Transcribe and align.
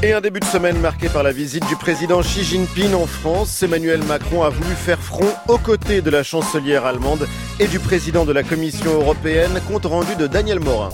Et 0.00 0.12
un 0.12 0.20
début 0.20 0.38
de 0.38 0.44
semaine 0.44 0.78
marqué 0.78 1.08
par 1.08 1.24
la 1.24 1.32
visite 1.32 1.66
du 1.66 1.74
président 1.74 2.20
Xi 2.20 2.44
Jinping 2.44 2.94
en 2.94 3.06
France. 3.06 3.64
Emmanuel 3.64 4.00
Macron 4.04 4.44
a 4.44 4.48
voulu 4.48 4.76
faire 4.76 5.00
front 5.00 5.34
aux 5.48 5.58
côtés 5.58 6.02
de 6.02 6.10
la 6.10 6.22
chancelière 6.22 6.86
allemande 6.86 7.26
et 7.58 7.66
du 7.66 7.80
président 7.80 8.24
de 8.24 8.32
la 8.32 8.44
Commission 8.44 8.92
européenne, 8.92 9.60
compte 9.66 9.86
rendu 9.86 10.14
de 10.14 10.28
Daniel 10.28 10.60
Morin. 10.60 10.90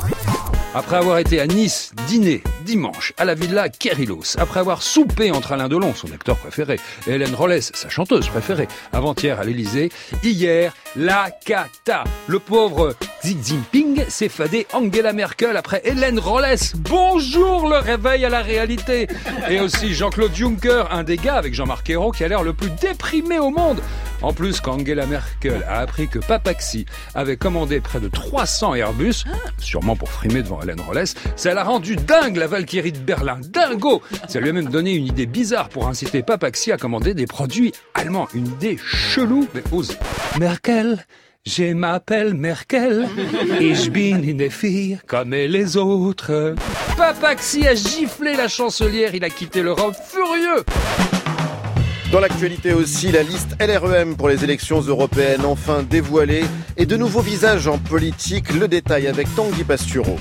Après 0.76 0.96
avoir 0.96 1.18
été 1.18 1.40
à 1.40 1.46
Nice 1.46 1.92
dîner 2.08 2.42
dimanche 2.64 3.12
à 3.16 3.24
la 3.24 3.34
villa 3.34 3.68
Kerilos, 3.68 4.36
après 4.38 4.58
avoir 4.58 4.82
soupé 4.82 5.30
entre 5.30 5.52
Alain 5.52 5.68
Delon, 5.68 5.94
son 5.94 6.10
acteur 6.12 6.36
préféré, 6.36 6.80
et 7.06 7.12
Hélène 7.12 7.34
Rollès, 7.36 7.70
sa 7.74 7.88
chanteuse 7.88 8.26
préférée, 8.26 8.66
avant-hier 8.92 9.38
à 9.38 9.44
l'Elysée, 9.44 9.92
hier, 10.24 10.74
la 10.96 11.30
cata. 11.30 12.02
Le 12.26 12.40
pauvre 12.40 12.96
Xi 13.22 13.36
Jinping 13.40 14.04
s'est 14.08 14.28
fadé 14.28 14.66
Angela 14.72 15.12
Merkel 15.12 15.56
après 15.56 15.80
Hélène 15.84 16.18
Rollès. 16.18 16.74
Bonjour 16.74 17.68
le 17.68 17.76
réveil 17.76 18.24
à 18.24 18.28
la 18.28 18.42
réalité. 18.42 19.06
Et 19.48 19.60
aussi 19.60 19.94
Jean-Claude 19.94 20.34
Juncker, 20.34 20.88
un 20.90 21.04
des 21.04 21.18
gars 21.18 21.36
avec 21.36 21.54
Jean-Marc 21.54 21.88
Ayrault 21.88 22.10
qui 22.10 22.24
a 22.24 22.28
l'air 22.28 22.42
le 22.42 22.52
plus 22.52 22.70
déprimé 22.80 23.38
au 23.38 23.50
monde. 23.50 23.80
En 24.24 24.32
plus, 24.32 24.62
quand 24.62 24.80
Angela 24.80 25.04
Merkel 25.04 25.62
a 25.68 25.80
appris 25.80 26.08
que 26.08 26.18
Papaxi 26.18 26.86
avait 27.14 27.36
commandé 27.36 27.82
près 27.82 28.00
de 28.00 28.08
300 28.08 28.74
Airbus, 28.74 29.24
sûrement 29.58 29.96
pour 29.96 30.10
frimer 30.10 30.42
devant 30.42 30.62
Hélène 30.62 30.80
Rollès, 30.80 31.14
ça 31.36 31.52
l'a 31.52 31.62
rendu 31.62 31.96
dingue 31.96 32.38
la 32.38 32.46
Valkyrie 32.46 32.92
de 32.92 32.98
Berlin. 32.98 33.38
Dingo 33.46 34.00
Ça 34.26 34.40
lui 34.40 34.48
a 34.48 34.54
même 34.54 34.70
donné 34.70 34.94
une 34.94 35.06
idée 35.06 35.26
bizarre 35.26 35.68
pour 35.68 35.88
inciter 35.88 36.22
Papaxi 36.22 36.72
à 36.72 36.78
commander 36.78 37.12
des 37.12 37.26
produits 37.26 37.72
allemands. 37.92 38.26
Une 38.32 38.46
idée 38.46 38.78
chelou, 38.82 39.46
mais 39.54 39.62
osée. 39.72 39.98
Merkel 40.40 41.04
je 41.46 41.74
m'appelle 41.74 42.32
Merkel 42.32 43.06
et 43.60 43.74
je 43.74 43.90
bin 43.90 44.22
une 44.22 44.48
fille 44.48 44.98
comme 45.06 45.32
les 45.32 45.76
autres. 45.76 46.54
Papaxi 46.96 47.66
a 47.66 47.74
giflé 47.74 48.34
la 48.34 48.48
chancelière, 48.48 49.14
il 49.14 49.24
a 49.24 49.28
quitté 49.28 49.60
l'Europe 49.60 49.94
furieux. 50.08 50.64
Dans 52.14 52.20
l'actualité 52.20 52.72
aussi, 52.72 53.10
la 53.10 53.24
liste 53.24 53.56
LREM 53.60 54.14
pour 54.14 54.28
les 54.28 54.44
élections 54.44 54.80
européennes 54.80 55.44
enfin 55.44 55.82
dévoilée 55.82 56.44
et 56.76 56.86
de 56.86 56.96
nouveaux 56.96 57.22
visages 57.22 57.66
en 57.66 57.76
politique. 57.76 58.54
Le 58.54 58.68
détail 58.68 59.08
avec 59.08 59.26
Tanguy 59.34 59.64
Pastureau. 59.64 60.16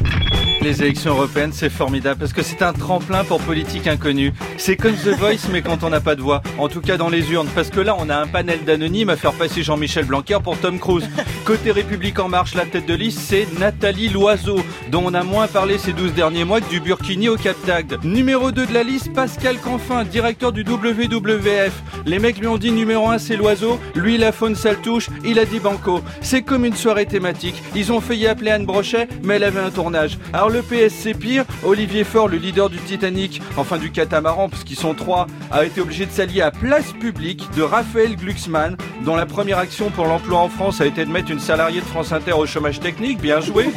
Les 0.63 0.81
élections 0.81 1.11
européennes, 1.11 1.51
c'est 1.51 1.69
formidable 1.69 2.21
parce 2.21 2.31
que 2.31 2.41
c'est 2.41 2.61
un 2.61 2.71
tremplin 2.71 3.25
pour 3.25 3.41
politique 3.41 3.85
inconnue. 3.85 4.31
C'est 4.55 4.77
comme 4.77 4.93
The 4.93 5.09
Voice, 5.09 5.49
mais 5.51 5.61
quand 5.61 5.83
on 5.83 5.89
n'a 5.89 5.99
pas 5.99 6.15
de 6.15 6.21
voix. 6.21 6.41
En 6.57 6.69
tout 6.69 6.79
cas 6.79 6.95
dans 6.95 7.09
les 7.09 7.33
urnes. 7.33 7.49
Parce 7.53 7.69
que 7.69 7.81
là, 7.81 7.97
on 7.99 8.09
a 8.09 8.15
un 8.15 8.27
panel 8.27 8.63
d'anonymes 8.63 9.09
à 9.09 9.17
faire 9.17 9.33
passer 9.33 9.61
Jean-Michel 9.61 10.05
Blanquer 10.05 10.37
pour 10.41 10.57
Tom 10.57 10.79
Cruise. 10.79 11.09
Côté 11.43 11.71
République 11.71 12.17
En 12.17 12.29
Marche, 12.29 12.55
la 12.55 12.65
tête 12.65 12.85
de 12.85 12.93
liste, 12.93 13.19
c'est 13.19 13.45
Nathalie 13.59 14.07
Loiseau, 14.07 14.61
dont 14.89 15.03
on 15.05 15.13
a 15.13 15.23
moins 15.23 15.47
parlé 15.47 15.77
ces 15.77 15.91
12 15.91 16.13
derniers 16.13 16.45
mois 16.45 16.61
que 16.61 16.69
du 16.69 16.79
Burkini 16.79 17.27
au 17.27 17.35
Cap 17.35 17.57
d'Agde. 17.65 17.99
Numéro 18.05 18.53
2 18.53 18.65
de 18.65 18.73
la 18.73 18.83
liste, 18.83 19.11
Pascal 19.11 19.57
Canfin, 19.57 20.05
directeur 20.05 20.53
du 20.53 20.63
WWF. 20.63 21.73
Les 22.05 22.19
mecs 22.19 22.39
lui 22.39 22.47
ont 22.47 22.57
dit 22.57 22.71
numéro 22.71 23.09
1, 23.09 23.17
c'est 23.17 23.35
Loiseau. 23.35 23.81
Lui, 23.95 24.17
la 24.17 24.31
faune, 24.31 24.55
ça 24.55 24.71
le 24.71 24.77
touche. 24.77 25.09
Il 25.25 25.39
a 25.39 25.45
dit 25.45 25.59
Banco. 25.59 25.99
C'est 26.21 26.43
comme 26.43 26.63
une 26.63 26.75
soirée 26.75 27.05
thématique. 27.05 27.61
Ils 27.75 27.91
ont 27.91 27.99
failli 27.99 28.27
appeler 28.27 28.51
Anne 28.51 28.65
Brochet, 28.65 29.09
mais 29.23 29.35
elle 29.35 29.43
avait 29.43 29.59
un 29.59 29.71
tournage. 29.71 30.17
Le 30.53 30.61
PSC 30.61 31.15
pire, 31.15 31.45
Olivier 31.63 32.03
Faure, 32.03 32.27
le 32.27 32.37
leader 32.37 32.69
du 32.69 32.77
Titanic, 32.77 33.41
enfin 33.57 33.79
du 33.79 33.89
catamaran, 33.89 34.49
parce 34.49 34.63
qu'ils 34.63 34.77
sont 34.77 34.93
trois, 34.93 35.25
a 35.49 35.65
été 35.65 35.81
obligé 35.81 36.05
de 36.05 36.11
s'allier 36.11 36.41
à 36.41 36.51
Place 36.51 36.91
Publique 36.91 37.49
de 37.57 37.63
Raphaël 37.63 38.15
Glucksmann, 38.15 38.77
dont 39.03 39.15
la 39.15 39.25
première 39.25 39.57
action 39.57 39.89
pour 39.89 40.05
l'emploi 40.05 40.37
en 40.37 40.49
France 40.49 40.79
a 40.79 40.85
été 40.85 41.05
de 41.05 41.09
mettre 41.09 41.31
une 41.31 41.39
salariée 41.39 41.79
de 41.79 41.85
France 41.85 42.11
Inter 42.11 42.33
au 42.33 42.45
chômage 42.45 42.79
technique, 42.79 43.19
bien 43.19 43.41
joué. 43.41 43.71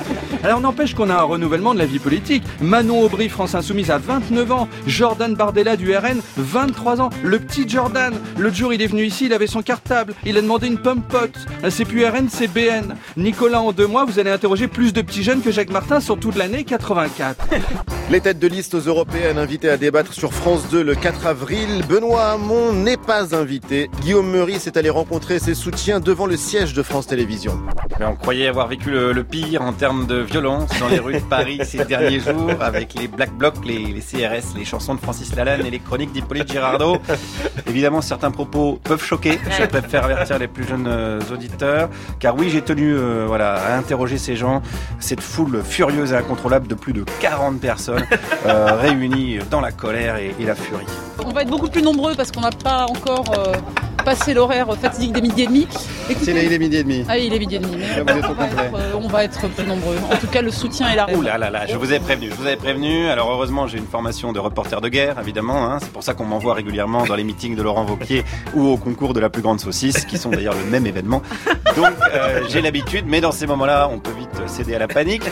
Alors 0.45 0.61
n'empêche 0.61 0.95
qu'on 0.95 1.09
a 1.09 1.15
un 1.15 1.23
renouvellement 1.23 1.73
de 1.73 1.79
la 1.79 1.87
vie 1.87 1.99
politique. 1.99 2.43
Manon 2.61 3.03
Aubry, 3.03 3.31
France 3.31 3.55
Insoumise, 3.55 3.91
à 3.91 3.97
29 3.97 4.53
ans. 4.53 4.69
Jordan 4.87 5.35
Bardella 5.35 5.77
du 5.77 5.97
RN, 5.97 6.21
23 6.37 7.01
ans. 7.01 7.11
Le 7.25 7.39
petit 7.39 7.67
Jordan, 7.67 8.13
l'autre 8.39 8.55
jour 8.55 8.75
il 8.75 8.83
est 8.83 8.87
venu 8.87 9.05
ici, 9.05 9.27
il 9.27 9.33
avait 9.33 9.47
son 9.47 9.63
cartable, 9.63 10.13
il 10.27 10.37
a 10.37 10.43
demandé 10.43 10.67
une 10.67 10.79
pomme 10.79 11.01
pote. 11.01 11.47
C'est 11.71 11.87
plus 11.87 12.05
RN, 12.05 12.29
c'est 12.29 12.49
BN. 12.49 12.97
Nicolas, 13.17 13.63
en 13.63 13.73
deux 13.73 13.87
mois, 13.87 14.05
vous 14.05 14.19
allez 14.19 14.31
interroger 14.31 14.69
plus 14.69 14.93
de 14.93 15.01
petits 15.01 15.23
jeunes 15.23 15.41
que 15.41 15.51
Jacques 15.51 15.71
Martin 15.71 16.01
sur 16.01 16.19
toute 16.19 16.37
l'année 16.37 16.66
84. 16.67 17.49
Les 18.11 18.21
têtes 18.21 18.39
de 18.39 18.47
liste 18.47 18.75
aux 18.75 18.81
européennes 18.81 19.37
invitées 19.37 19.69
à 19.69 19.77
débattre 19.77 20.13
sur 20.13 20.33
France 20.33 20.69
2 20.71 20.83
le 20.83 20.95
4 20.95 21.27
avril. 21.27 21.83
Benoît 21.89 22.31
Hamon 22.31 22.73
n'est 22.73 22.97
pas 22.97 23.35
invité. 23.35 23.91
Guillaume 24.03 24.31
Meurice 24.31 24.69
est 24.69 24.77
allé 24.77 24.91
rencontrer 24.91 25.41
ses 25.41 25.55
soutiens 25.55 25.99
devant 25.99 26.27
le 26.27 26.37
siège 26.37 26.73
de 26.73 26.85
France 26.85 27.09
Télévisions. 27.09 27.59
Mais 27.99 28.07
on 28.07 28.15
croyait 28.15 28.47
avoir 28.47 28.69
vécu 28.69 28.93
le, 28.93 29.13
le 29.13 29.25
pire 29.25 29.63
en 29.63 29.73
termes 29.73 30.07
de 30.07 30.19
violence 30.19 30.71
dans 30.79 30.87
les 30.87 31.01
rues 31.01 31.15
de 31.15 31.19
Paris 31.19 31.59
ces 31.65 31.85
derniers 31.85 32.21
jours 32.21 32.53
avec 32.61 32.95
les 32.95 33.09
Black 33.09 33.33
Blocs, 33.33 33.65
les, 33.65 33.79
les 33.87 34.01
CRS, 34.01 34.57
les 34.57 34.65
chansons 34.65 34.95
de 34.95 35.01
Francis 35.01 35.35
Lalanne 35.35 35.67
et 35.67 35.71
les 35.71 35.81
chroniques 35.81 36.13
d'Hippolyte 36.13 36.53
Girardot. 36.53 36.99
Évidemment, 37.67 38.01
certains 38.03 38.31
propos 38.31 38.79
peuvent 38.85 39.03
choquer. 39.03 39.41
Je 39.59 39.67
préfère 39.67 40.05
avertir 40.05 40.39
les 40.39 40.49
plus 40.49 40.65
jeunes 40.65 40.87
euh, 40.87 41.21
auditeurs. 41.33 41.89
Car 42.21 42.37
oui, 42.37 42.51
j'ai 42.51 42.63
tenu 42.63 42.95
euh, 42.95 43.25
voilà, 43.27 43.55
à 43.55 43.77
interroger 43.77 44.17
ces 44.17 44.37
gens, 44.37 44.63
cette 45.01 45.21
foule 45.21 45.63
furieuse 45.65 46.13
et 46.13 46.17
incontrôlable 46.17 46.56
de 46.61 46.75
plus 46.75 46.93
de 46.93 47.05
40 47.21 47.61
personnes 47.61 48.05
euh, 48.47 48.75
réunies 48.81 49.39
dans 49.51 49.61
la 49.61 49.73
colère 49.73 50.17
et, 50.17 50.35
et 50.41 50.45
la 50.45 50.55
furie. 50.55 50.87
On 51.25 51.31
va 51.33 51.43
être 51.43 51.51
beaucoup 51.51 51.69
plus 51.69 51.83
nombreux 51.83 52.15
parce 52.15 52.31
qu'on 52.31 52.41
n'a 52.41 52.51
pas 52.51 52.87
encore 52.89 53.25
euh, 53.37 53.53
passé 54.05 54.33
l'horaire 54.35 54.69
fatidique 54.81 55.13
des 55.13 55.21
midi 55.21 55.43
et 55.43 55.47
demi. 55.47 55.67
Écoutez- 56.09 56.25
C'est 56.27 56.33
là, 56.33 56.43
il 56.45 56.53
est 56.53 56.59
midi 56.59 56.77
et 56.77 56.83
demi. 56.85 57.05
Ah 57.09 57.19
il 57.19 57.33
est 57.35 57.39
midi 57.39 57.57
et 57.57 57.59
demi. 57.59 57.77
mais 57.79 58.13
on, 58.13 58.33
va 58.35 58.45
être, 58.47 58.75
euh, 58.77 58.93
on 59.03 59.09
va 59.09 59.25
être 59.25 59.49
plus 59.49 59.65
nombreux. 59.67 59.97
En 60.13 60.17
tout 60.17 60.29
cas, 60.29 60.41
le 60.43 60.51
soutien 60.53 60.89
est 60.91 60.97
là. 60.97 61.07
Ouh 61.13 61.23
là 61.23 61.37
là 61.39 61.51
là, 61.51 61.67
je 61.67 61.77
vous 61.77 61.93
ai 61.93 61.99
prévenu, 61.99 62.31
je 62.31 62.35
vous 62.37 62.47
avais 62.47 62.57
prévenu. 62.57 63.09
Alors 63.09 63.31
heureusement, 63.33 63.67
j'ai 63.67 63.79
une 63.79 63.87
formation 63.87 64.33
de 64.33 64.39
reporter 64.39 64.81
de 64.81 64.89
guerre, 64.89 65.17
évidemment. 65.21 65.67
hein. 65.71 65.79
C'est 65.81 65.91
pour 65.93 66.05
ça 66.05 66.15
qu'on 66.15 66.25
m'envoie 66.25 66.55
régulièrement 66.55 67.05
dans 67.07 67.17
les 67.17 67.25
meetings 67.25 67.57
de 67.57 67.63
Laurent 67.63 67.85
Vauquier 67.85 68.23
ou 68.55 68.67
au 68.69 68.77
concours 68.77 69.13
de 69.15 69.21
la 69.21 69.29
plus 69.31 69.43
grande 69.43 69.59
saucisse, 69.61 70.05
qui 70.05 70.19
sont 70.19 70.31
d'ailleurs 70.31 70.55
le 70.55 70.71
même 70.71 70.87
événement. 70.87 71.23
Donc 71.77 71.93
euh, 72.15 72.43
j'ai 72.49 72.63
l'habitude, 72.63 73.05
mais 73.07 73.21
dans 73.21 73.33
ces 73.33 73.47
moments-là, 73.47 73.89
on 73.93 73.99
peut 73.99 74.13
vite 74.19 74.31
céder 74.49 74.75
à 74.75 74.79
la 74.79 74.89
panique. 74.89 75.23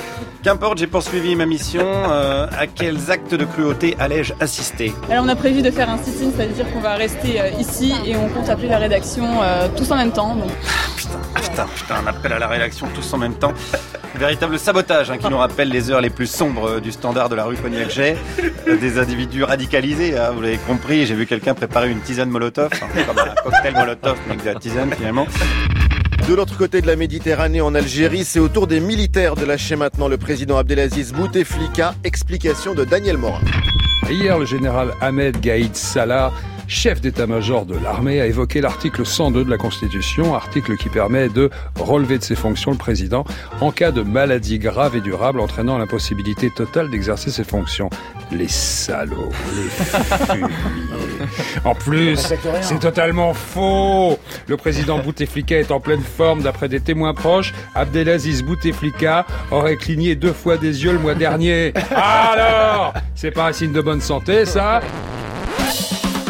Qu'importe, 0.42 0.76
j'ai 0.78 0.86
poursuivi 0.86 1.34
ma 1.36 1.46
mission. 1.46 1.86
Euh, 1.86 2.46
à 2.56 2.66
quels 2.66 3.10
actes 3.10 3.34
de 3.34 3.44
cruauté 3.46 3.96
allais-je 3.98 4.34
assister? 4.40 4.92
Alors, 5.10 5.24
on 5.24 5.28
a 5.28 5.36
prévu 5.36 5.62
de 5.62 5.70
faire 5.70 5.88
un 5.88 5.96
sit-in, 5.96 6.30
c'est-à-dire 6.36 6.70
qu'on 6.70 6.80
va 6.80 6.96
rester 6.96 7.40
euh, 7.40 7.48
ici 7.58 7.94
et 8.04 8.14
on 8.16 8.28
compte 8.28 8.50
appeler 8.50 8.68
la 8.68 8.78
rédaction 8.78 9.24
tous 9.76 9.90
en 9.90 9.96
même 9.96 10.12
temps. 10.12 10.34
Donc, 10.36 10.50
Putain, 10.96 11.18
putain, 11.34 11.66
putain, 11.74 11.94
un 12.04 12.06
appel 12.06 12.32
à 12.32 12.38
la 12.38 12.46
rédaction 12.48 12.86
tous 12.94 13.12
en 13.14 13.18
même 13.18 13.34
temps. 13.34 13.52
Véritable 14.16 14.58
sabotage 14.58 15.10
hein, 15.10 15.18
qui 15.18 15.28
nous 15.28 15.38
rappelle 15.38 15.68
les 15.70 15.90
heures 15.90 16.00
les 16.00 16.10
plus 16.10 16.26
sombres 16.26 16.80
du 16.80 16.92
standard 16.92 17.28
de 17.28 17.34
la 17.34 17.44
rue. 17.44 17.56
Euh, 17.64 18.76
Des 18.76 18.98
individus 18.98 19.44
radicalisés, 19.44 20.16
hein, 20.18 20.30
vous 20.34 20.42
l'avez 20.42 20.58
compris. 20.58 21.06
J'ai 21.06 21.14
vu 21.14 21.26
quelqu'un 21.26 21.54
préparer 21.54 21.90
une 21.90 22.00
tisane 22.00 22.28
Molotov, 22.30 22.70
hein, 22.74 22.86
comme 23.06 23.18
un 23.18 23.34
cocktail 23.42 23.74
Molotov, 23.74 24.16
mais 24.26 24.32
avec 24.34 24.44
de 24.44 24.50
la 24.50 24.54
tisane 24.60 24.92
finalement. 24.92 25.26
De 26.28 26.34
l'autre 26.34 26.56
côté 26.56 26.80
de 26.80 26.86
la 26.86 26.96
Méditerranée, 26.96 27.60
en 27.60 27.74
Algérie, 27.74 28.24
c'est 28.24 28.38
au 28.40 28.48
tour 28.48 28.66
des 28.66 28.80
militaires 28.80 29.34
de 29.34 29.44
lâcher 29.44 29.76
maintenant 29.76 30.08
le 30.08 30.16
président 30.16 30.56
Abdelaziz 30.56 31.12
Bouteflika. 31.12 31.94
Explication 32.02 32.74
de 32.74 32.84
Daniel 32.84 33.18
Morin. 33.18 33.42
Hier, 34.08 34.38
le 34.38 34.46
général 34.46 34.94
Ahmed 35.02 35.38
Gaïd 35.40 35.76
Salah, 35.76 36.32
chef 36.66 37.02
d'état-major 37.02 37.66
de 37.66 37.76
l'armée, 37.76 38.22
a 38.22 38.26
évoqué 38.26 38.62
l'article 38.62 39.04
102 39.04 39.44
de 39.44 39.50
la 39.50 39.58
Constitution, 39.58 40.34
article 40.34 40.78
qui 40.78 40.88
permet 40.88 41.28
de 41.28 41.50
relever 41.78 42.16
de 42.16 42.24
ses 42.24 42.36
fonctions 42.36 42.70
le 42.70 42.78
président 42.78 43.26
en 43.60 43.70
cas 43.70 43.90
de 43.90 44.00
maladie 44.00 44.58
grave 44.58 44.96
et 44.96 45.02
durable 45.02 45.40
entraînant 45.40 45.76
l'impossibilité 45.76 46.48
totale 46.48 46.88
d'exercer 46.88 47.30
ses 47.30 47.44
fonctions. 47.44 47.90
Les 48.32 48.48
salauds, 48.48 49.32
les 49.54 49.68
fumiers. 50.26 51.03
En 51.64 51.74
plus, 51.74 52.34
c'est 52.60 52.78
totalement 52.78 53.32
faux. 53.34 54.18
Le 54.46 54.56
président 54.56 54.98
Bouteflika 54.98 55.58
est 55.58 55.70
en 55.70 55.80
pleine 55.80 56.02
forme 56.02 56.42
d'après 56.42 56.68
des 56.68 56.80
témoins 56.80 57.14
proches. 57.14 57.52
Abdelaziz 57.74 58.42
Bouteflika 58.42 59.26
aurait 59.50 59.76
cligné 59.76 60.14
deux 60.14 60.32
fois 60.32 60.56
des 60.56 60.84
yeux 60.84 60.92
le 60.92 60.98
mois 60.98 61.14
dernier. 61.14 61.72
Alors, 61.94 62.94
c'est 63.14 63.30
pas 63.30 63.48
un 63.48 63.52
signe 63.52 63.72
de 63.72 63.80
bonne 63.80 64.00
santé, 64.00 64.44
ça 64.44 64.80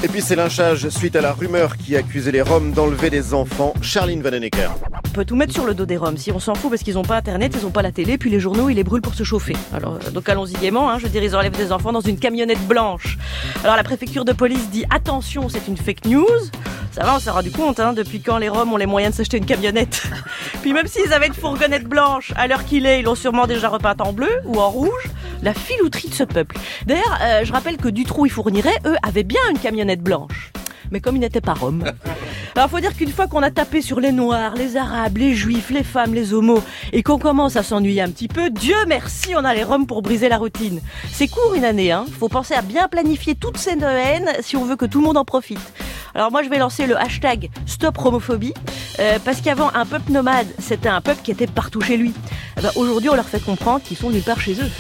Et 0.03 0.09
puis 0.09 0.21
c'est 0.21 0.37
lynchage 0.37 0.89
suite 0.89 1.17
à 1.17 1.21
la 1.21 1.33
rumeur 1.33 1.77
qui 1.77 1.97
accusait 1.97 2.33
les 2.33 2.43
Roms 2.43 2.73
d'enlever 2.73 3.11
des 3.11 3.35
enfants. 3.35 3.75
Charline 3.83 4.23
Vanhoenacker. 4.23 4.71
On 5.15 5.19
peut 5.19 5.25
tout 5.25 5.37
mettre 5.37 5.53
sur 5.53 5.65
le 5.65 5.75
dos 5.75 5.87
des 5.87 5.97
Roms. 5.97 6.17
Si 6.17 6.33
on 6.33 6.41
s'en 6.41 6.57
fout 6.57 6.71
parce 6.71 6.83
qu'ils 6.83 6.95
n'ont 6.95 7.05
pas 7.05 7.17
internet, 7.17 7.55
ils 7.57 7.63
n'ont 7.63 7.71
pas 7.71 7.83
la 7.83 7.93
télé, 7.93 8.19
puis 8.19 8.31
les 8.31 8.41
journaux, 8.41 8.69
ils 8.69 8.75
les 8.75 8.83
brûlent 8.83 9.01
pour 9.01 9.15
se 9.15 9.23
chauffer. 9.23 9.55
Alors, 9.73 9.95
euh, 10.05 10.11
donc 10.11 10.29
allons-y 10.29 10.55
gaiement, 10.55 10.91
hein. 10.91 10.99
je 10.99 11.05
veux 11.05 11.09
dire, 11.09 11.23
ils 11.23 11.37
enlèvent 11.37 11.57
des 11.57 11.71
enfants 11.71 11.93
dans 11.93 12.01
une 12.01 12.19
camionnette 12.19 12.67
blanche. 12.67 13.17
Alors 13.63 13.77
la 13.77 13.85
préfecture 13.85 14.25
de 14.25 14.33
police 14.33 14.71
dit 14.71 14.85
attention, 14.91 15.49
c'est 15.49 15.69
une 15.69 15.77
fake 15.77 16.07
news. 16.07 16.27
Ça 16.91 17.05
va, 17.05 17.15
on 17.15 17.21
s'en 17.21 17.33
rendu 17.33 17.53
compte, 17.53 17.79
hein, 17.79 17.93
depuis 17.93 18.23
quand 18.23 18.39
les 18.39 18.49
Roms 18.49 18.73
ont 18.73 18.77
les 18.77 18.87
moyens 18.87 19.13
de 19.13 19.19
s'acheter 19.19 19.37
une 19.37 19.47
camionnette? 19.47 20.03
puis 20.63 20.73
même 20.73 20.89
s'ils 20.89 21.13
avaient 21.13 21.29
une 21.29 21.35
fourgonnette 21.35 21.85
blanche, 21.85 22.33
à 22.35 22.49
l'heure 22.49 22.65
qu'il 22.65 22.85
est, 22.85 22.99
ils 22.99 23.05
l'ont 23.05 23.15
sûrement 23.15 23.47
déjà 23.47 23.69
repeinte 23.69 24.01
en 24.01 24.13
bleu 24.13 24.41
ou 24.47 24.59
en 24.59 24.69
rouge. 24.69 25.07
La 25.43 25.55
filouterie 25.55 26.09
de 26.09 26.15
ce 26.15 26.25
peuple. 26.25 26.57
D'ailleurs, 26.87 27.19
euh, 27.23 27.45
je 27.45 27.53
rappelle 27.53 27.77
que 27.77 27.89
Dutroux 27.89 28.27
et 28.27 28.31
Fourniret, 28.31 28.81
eux, 28.85 28.97
avaient 29.07 29.23
bien 29.23 29.43
une 29.53 29.61
camionnette 29.61 30.03
blanche. 30.03 30.51
Mais 30.91 31.01
comme 31.01 31.15
ils 31.15 31.21
n'étaient 31.21 31.41
pas 31.41 31.55
roms. 31.55 31.85
Alors 32.57 32.71
faut 32.71 32.79
dire 32.79 32.97
qu'une 32.97 33.11
fois 33.11 33.27
qu'on 33.27 33.43
a 33.43 33.51
tapé 33.51 33.83
sur 33.83 33.99
les 33.99 34.13
noirs, 34.13 34.55
les 34.55 34.77
arabes, 34.77 35.17
les 35.17 35.35
juifs, 35.35 35.71
les 35.71 35.83
femmes, 35.83 36.15
les 36.15 36.33
homos, 36.33 36.63
et 36.93 37.03
qu'on 37.03 37.19
commence 37.19 37.57
à 37.57 37.65
s'ennuyer 37.65 38.01
un 38.01 38.11
petit 38.11 38.29
peu, 38.29 38.49
Dieu 38.49 38.77
merci, 38.87 39.35
on 39.37 39.45
a 39.45 39.53
les 39.55 39.65
roms 39.65 39.89
pour 39.89 40.03
briser 40.03 40.29
la 40.29 40.39
routine. 40.39 40.81
C'est 41.11 41.27
court 41.27 41.55
une 41.55 41.65
année, 41.65 41.91
hein. 41.91 42.07
Faut 42.21 42.29
penser 42.29 42.55
à 42.55 42.63
bien 42.63 42.87
planifier 42.87 43.35
toutes 43.35 43.59
ces 43.59 43.75
Noël 43.75 44.37
si 44.41 44.57
on 44.57 44.65
veut 44.65 44.77
que 44.77 44.87
tout 44.87 45.01
le 45.01 45.05
monde 45.05 45.17
en 45.17 45.25
profite. 45.25 45.59
Alors 46.15 46.31
moi 46.31 46.45
je 46.45 46.49
vais 46.49 46.59
lancer 46.59 46.87
le 46.87 46.97
hashtag 46.97 47.51
Stop 47.67 47.99
Homophobie, 47.99 48.55
euh, 49.01 49.19
parce 49.25 49.41
qu'avant 49.41 49.71
un 49.75 49.85
peuple 49.85 50.13
nomade, 50.13 50.47
c'était 50.61 50.89
un 50.89 51.01
peuple 51.01 51.23
qui 51.25 51.33
était 51.33 51.49
partout 51.49 51.81
chez 51.81 51.97
lui. 51.97 52.13
Eh 52.57 52.63
ben, 52.63 52.71
Aujourd'hui 52.77 53.11
on 53.11 53.17
leur 53.17 53.29
fait 53.29 53.43
comprendre 53.43 53.83
qu'ils 53.83 53.97
sont 53.97 54.11
nulle 54.11 54.23
part 54.23 54.41
chez 54.41 54.53
eux. 54.53 54.71